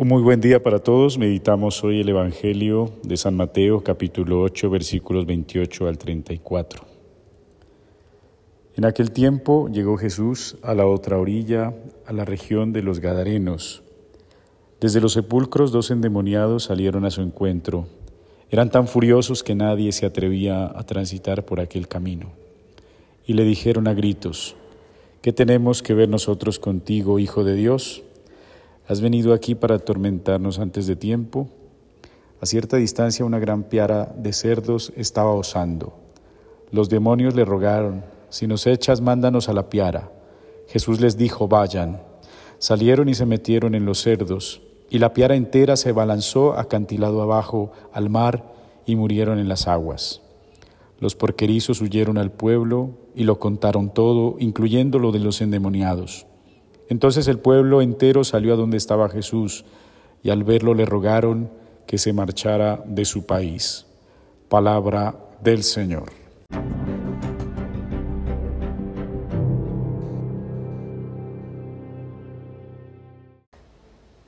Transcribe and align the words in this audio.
Un 0.00 0.08
muy 0.08 0.22
buen 0.22 0.40
día 0.40 0.62
para 0.62 0.78
todos. 0.78 1.18
Meditamos 1.18 1.84
hoy 1.84 2.00
el 2.00 2.08
Evangelio 2.08 2.90
de 3.02 3.18
San 3.18 3.36
Mateo, 3.36 3.82
capítulo 3.82 4.40
8, 4.40 4.70
versículos 4.70 5.26
28 5.26 5.88
al 5.88 5.98
34. 5.98 6.86
En 8.76 8.86
aquel 8.86 9.10
tiempo 9.10 9.68
llegó 9.68 9.98
Jesús 9.98 10.56
a 10.62 10.72
la 10.72 10.86
otra 10.86 11.18
orilla, 11.18 11.74
a 12.06 12.14
la 12.14 12.24
región 12.24 12.72
de 12.72 12.80
los 12.80 13.00
Gadarenos. 13.00 13.82
Desde 14.80 15.02
los 15.02 15.12
sepulcros 15.12 15.70
dos 15.70 15.90
endemoniados 15.90 16.64
salieron 16.64 17.04
a 17.04 17.10
su 17.10 17.20
encuentro. 17.20 17.86
Eran 18.48 18.70
tan 18.70 18.88
furiosos 18.88 19.42
que 19.42 19.54
nadie 19.54 19.92
se 19.92 20.06
atrevía 20.06 20.64
a 20.64 20.82
transitar 20.84 21.44
por 21.44 21.60
aquel 21.60 21.88
camino. 21.88 22.32
Y 23.26 23.34
le 23.34 23.44
dijeron 23.44 23.86
a 23.86 23.92
gritos, 23.92 24.56
¿qué 25.20 25.34
tenemos 25.34 25.82
que 25.82 25.92
ver 25.92 26.08
nosotros 26.08 26.58
contigo, 26.58 27.18
Hijo 27.18 27.44
de 27.44 27.54
Dios? 27.54 28.02
¿Has 28.90 29.00
venido 29.00 29.34
aquí 29.34 29.54
para 29.54 29.76
atormentarnos 29.76 30.58
antes 30.58 30.88
de 30.88 30.96
tiempo? 30.96 31.46
A 32.40 32.46
cierta 32.46 32.76
distancia 32.76 33.24
una 33.24 33.38
gran 33.38 33.62
piara 33.62 34.12
de 34.16 34.32
cerdos 34.32 34.92
estaba 34.96 35.32
osando. 35.32 35.92
Los 36.72 36.88
demonios 36.88 37.36
le 37.36 37.44
rogaron, 37.44 38.02
si 38.30 38.48
nos 38.48 38.66
echas, 38.66 39.00
mándanos 39.00 39.48
a 39.48 39.52
la 39.52 39.70
piara. 39.70 40.10
Jesús 40.66 41.00
les 41.00 41.16
dijo, 41.16 41.46
vayan. 41.46 42.02
Salieron 42.58 43.08
y 43.08 43.14
se 43.14 43.26
metieron 43.26 43.76
en 43.76 43.84
los 43.84 44.02
cerdos, 44.02 44.60
y 44.90 44.98
la 44.98 45.14
piara 45.14 45.36
entera 45.36 45.76
se 45.76 45.92
balanzó 45.92 46.58
acantilado 46.58 47.22
abajo 47.22 47.70
al 47.92 48.10
mar 48.10 48.52
y 48.86 48.96
murieron 48.96 49.38
en 49.38 49.48
las 49.48 49.68
aguas. 49.68 50.20
Los 50.98 51.14
porquerizos 51.14 51.80
huyeron 51.80 52.18
al 52.18 52.32
pueblo 52.32 52.90
y 53.14 53.22
lo 53.22 53.38
contaron 53.38 53.94
todo, 53.94 54.34
incluyendo 54.40 54.98
lo 54.98 55.12
de 55.12 55.20
los 55.20 55.40
endemoniados. 55.40 56.26
Entonces 56.90 57.28
el 57.28 57.38
pueblo 57.38 57.82
entero 57.82 58.24
salió 58.24 58.52
a 58.52 58.56
donde 58.56 58.76
estaba 58.76 59.08
Jesús 59.08 59.64
y 60.24 60.30
al 60.30 60.42
verlo 60.42 60.74
le 60.74 60.84
rogaron 60.84 61.48
que 61.86 61.98
se 61.98 62.12
marchara 62.12 62.82
de 62.84 63.04
su 63.04 63.26
país. 63.26 63.86
Palabra 64.48 65.14
del 65.40 65.62
Señor. 65.62 66.10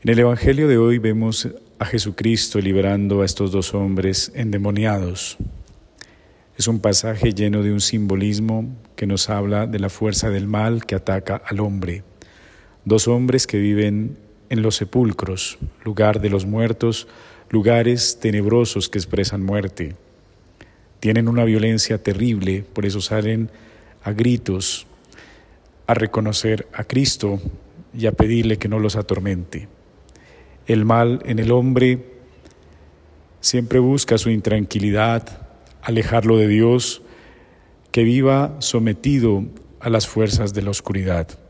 En 0.04 0.10
el 0.10 0.18
Evangelio 0.20 0.68
de 0.68 0.78
hoy 0.78 0.98
vemos 0.98 1.48
a 1.80 1.84
Jesucristo 1.84 2.60
liberando 2.60 3.22
a 3.22 3.24
estos 3.24 3.50
dos 3.50 3.74
hombres 3.74 4.30
endemoniados. 4.36 5.36
Es 6.56 6.68
un 6.68 6.78
pasaje 6.78 7.32
lleno 7.34 7.64
de 7.64 7.72
un 7.72 7.80
simbolismo 7.80 8.68
que 8.94 9.08
nos 9.08 9.30
habla 9.30 9.66
de 9.66 9.80
la 9.80 9.88
fuerza 9.88 10.30
del 10.30 10.46
mal 10.46 10.86
que 10.86 10.94
ataca 10.94 11.42
al 11.44 11.58
hombre 11.58 12.04
dos 12.84 13.08
hombres 13.08 13.46
que 13.46 13.58
viven 13.58 14.18
en 14.48 14.62
los 14.62 14.76
sepulcros, 14.76 15.58
lugar 15.84 16.20
de 16.20 16.30
los 16.30 16.46
muertos, 16.46 17.08
lugares 17.50 18.18
tenebrosos 18.20 18.88
que 18.88 18.98
expresan 18.98 19.42
muerte. 19.42 19.96
Tienen 21.00 21.28
una 21.28 21.44
violencia 21.44 22.02
terrible, 22.02 22.64
por 22.72 22.86
eso 22.86 23.00
salen 23.00 23.50
a 24.02 24.12
gritos 24.12 24.86
a 25.86 25.94
reconocer 25.94 26.68
a 26.72 26.84
Cristo 26.84 27.40
y 27.96 28.06
a 28.06 28.12
pedirle 28.12 28.58
que 28.58 28.68
no 28.68 28.78
los 28.78 28.96
atormente. 28.96 29.68
El 30.66 30.84
mal 30.84 31.22
en 31.26 31.38
el 31.38 31.50
hombre 31.50 32.12
siempre 33.40 33.78
busca 33.78 34.16
su 34.16 34.30
intranquilidad, 34.30 35.46
alejarlo 35.82 36.36
de 36.36 36.48
Dios, 36.48 37.02
que 37.90 38.04
viva 38.04 38.56
sometido 38.60 39.44
a 39.80 39.90
las 39.90 40.06
fuerzas 40.06 40.54
de 40.54 40.62
la 40.62 40.70
oscuridad. 40.70 41.41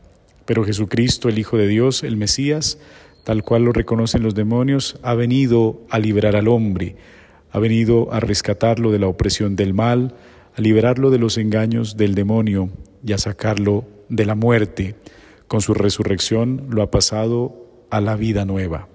Pero 0.45 0.63
Jesucristo, 0.63 1.29
el 1.29 1.39
Hijo 1.39 1.57
de 1.57 1.67
Dios, 1.67 2.03
el 2.03 2.17
Mesías, 2.17 2.77
tal 3.23 3.43
cual 3.43 3.63
lo 3.63 3.71
reconocen 3.71 4.23
los 4.23 4.35
demonios, 4.35 4.99
ha 5.01 5.13
venido 5.13 5.81
a 5.89 5.99
liberar 5.99 6.35
al 6.35 6.47
hombre, 6.47 6.95
ha 7.51 7.59
venido 7.59 8.11
a 8.11 8.19
rescatarlo 8.19 8.91
de 8.91 8.99
la 8.99 9.07
opresión 9.07 9.55
del 9.55 9.73
mal, 9.73 10.15
a 10.55 10.61
liberarlo 10.61 11.09
de 11.09 11.19
los 11.19 11.37
engaños 11.37 11.97
del 11.97 12.15
demonio 12.15 12.69
y 13.05 13.13
a 13.13 13.17
sacarlo 13.17 13.85
de 14.09 14.25
la 14.25 14.35
muerte. 14.35 14.95
Con 15.47 15.61
su 15.61 15.73
resurrección 15.73 16.67
lo 16.69 16.81
ha 16.81 16.91
pasado 16.91 17.85
a 17.89 18.01
la 18.01 18.15
vida 18.15 18.45
nueva. 18.45 18.87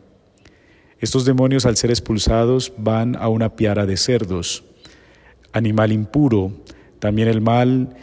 Estos 1.01 1.25
demonios 1.25 1.65
al 1.65 1.77
ser 1.77 1.91
expulsados 1.91 2.73
van 2.77 3.15
a 3.17 3.29
una 3.29 3.55
piara 3.55 3.87
de 3.87 3.97
cerdos, 3.97 4.65
animal 5.53 5.93
impuro. 5.93 6.53
También 6.99 7.29
el 7.29 7.41
mal 7.41 7.95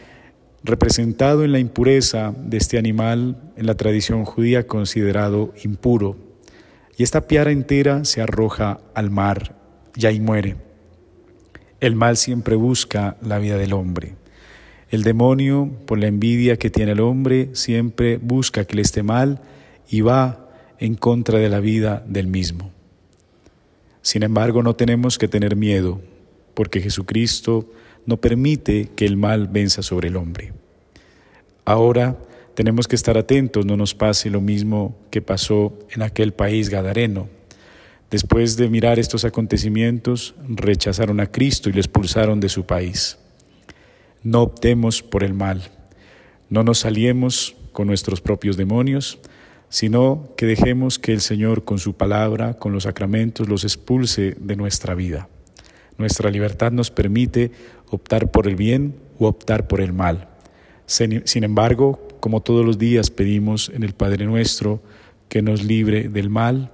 representado 0.64 1.44
en 1.44 1.52
la 1.52 1.58
impureza 1.58 2.34
de 2.36 2.56
este 2.56 2.78
animal 2.78 3.52
en 3.56 3.66
la 3.66 3.74
tradición 3.74 4.24
judía 4.24 4.66
considerado 4.66 5.52
impuro. 5.62 6.16
Y 6.96 7.02
esta 7.02 7.28
piara 7.28 7.50
entera 7.50 8.04
se 8.04 8.22
arroja 8.22 8.80
al 8.94 9.10
mar 9.10 9.54
y 9.94 10.06
ahí 10.06 10.20
muere. 10.20 10.56
El 11.80 11.94
mal 11.94 12.16
siempre 12.16 12.56
busca 12.56 13.16
la 13.20 13.38
vida 13.38 13.58
del 13.58 13.72
hombre. 13.72 14.14
El 14.88 15.02
demonio, 15.02 15.70
por 15.86 15.98
la 15.98 16.06
envidia 16.06 16.56
que 16.56 16.70
tiene 16.70 16.92
el 16.92 17.00
hombre, 17.00 17.50
siempre 17.52 18.18
busca 18.18 18.64
que 18.64 18.76
le 18.76 18.82
esté 18.82 19.02
mal 19.02 19.40
y 19.88 20.00
va 20.00 20.48
en 20.78 20.94
contra 20.94 21.38
de 21.38 21.48
la 21.48 21.60
vida 21.60 22.04
del 22.06 22.28
mismo. 22.28 22.70
Sin 24.02 24.22
embargo, 24.22 24.62
no 24.62 24.76
tenemos 24.76 25.18
que 25.18 25.26
tener 25.26 25.56
miedo, 25.56 26.00
porque 26.54 26.80
Jesucristo 26.80 27.68
no 28.06 28.16
permite 28.16 28.90
que 28.96 29.04
el 29.04 29.16
mal 29.16 29.48
venza 29.48 29.82
sobre 29.82 30.08
el 30.08 30.16
hombre. 30.16 30.52
Ahora 31.64 32.16
tenemos 32.54 32.88
que 32.88 32.96
estar 32.96 33.18
atentos, 33.18 33.66
no 33.66 33.76
nos 33.76 33.94
pase 33.94 34.30
lo 34.30 34.40
mismo 34.40 34.96
que 35.10 35.20
pasó 35.20 35.78
en 35.90 36.02
aquel 36.02 36.32
país 36.32 36.70
gadareno. 36.70 37.28
Después 38.10 38.56
de 38.56 38.68
mirar 38.68 38.98
estos 38.98 39.24
acontecimientos, 39.24 40.34
rechazaron 40.48 41.20
a 41.20 41.26
Cristo 41.26 41.68
y 41.68 41.72
lo 41.72 41.80
expulsaron 41.80 42.40
de 42.40 42.48
su 42.48 42.64
país. 42.64 43.18
No 44.22 44.42
optemos 44.42 45.02
por 45.02 45.24
el 45.24 45.34
mal, 45.34 45.70
no 46.48 46.62
nos 46.62 46.78
saliemos 46.78 47.56
con 47.72 47.88
nuestros 47.88 48.20
propios 48.20 48.56
demonios, 48.56 49.18
sino 49.68 50.28
que 50.36 50.46
dejemos 50.46 50.98
que 50.98 51.12
el 51.12 51.20
Señor 51.20 51.64
con 51.64 51.78
su 51.78 51.94
palabra, 51.94 52.54
con 52.54 52.72
los 52.72 52.84
sacramentos, 52.84 53.48
los 53.48 53.64
expulse 53.64 54.36
de 54.38 54.56
nuestra 54.56 54.94
vida. 54.94 55.28
Nuestra 55.98 56.30
libertad 56.30 56.72
nos 56.72 56.90
permite 56.90 57.50
optar 57.90 58.30
por 58.30 58.46
el 58.46 58.56
bien 58.56 58.96
o 59.18 59.28
optar 59.28 59.66
por 59.68 59.80
el 59.80 59.92
mal. 59.92 60.28
Sin 60.86 61.44
embargo, 61.44 62.06
como 62.20 62.42
todos 62.42 62.64
los 62.64 62.78
días 62.78 63.10
pedimos 63.10 63.70
en 63.74 63.82
el 63.82 63.92
Padre 63.92 64.26
nuestro 64.26 64.82
que 65.28 65.42
nos 65.42 65.64
libre 65.64 66.08
del 66.08 66.30
mal, 66.30 66.72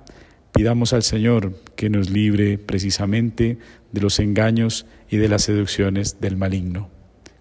pidamos 0.53 0.93
al 0.93 1.03
Señor 1.03 1.55
que 1.77 1.89
nos 1.89 2.11
libre 2.11 2.59
precisamente 2.59 3.59
de 3.93 4.01
los 4.01 4.19
engaños 4.19 4.87
y 5.11 5.17
de 5.17 5.29
las 5.29 5.43
seducciones 5.43 6.21
del 6.21 6.37
maligno. 6.37 6.91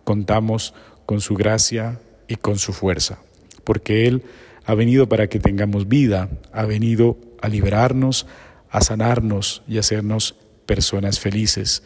Contamos 0.04 0.74
con 1.06 1.22
su 1.22 1.36
gracia 1.36 2.00
y 2.28 2.36
con 2.36 2.58
su 2.58 2.74
fuerza, 2.74 3.20
porque 3.64 4.08
Él 4.08 4.24
ha 4.66 4.76
venido 4.76 5.10
para 5.10 5.28
que 5.28 5.40
tengamos 5.40 5.88
vida, 5.88 6.30
ha 6.54 6.66
venido 6.66 7.18
a 7.42 7.50
liberarnos, 7.50 8.28
a 8.70 8.82
sanarnos 8.82 9.64
y 9.68 9.78
a 9.78 9.82
hacernos 9.82 10.38
personas 10.66 11.20
felices, 11.20 11.84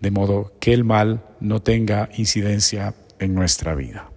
de 0.00 0.10
modo 0.10 0.52
que 0.60 0.72
el 0.72 0.84
mal 0.84 1.24
no 1.40 1.60
tenga 1.62 2.08
incidencia 2.16 2.94
en 3.18 3.34
nuestra 3.34 3.74
vida. 3.74 4.10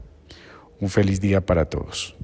Un 0.80 0.90
feliz 0.90 1.22
día 1.22 1.46
para 1.46 1.66
todos. 1.66 2.16